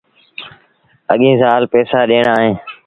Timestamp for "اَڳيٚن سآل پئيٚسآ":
1.11-1.99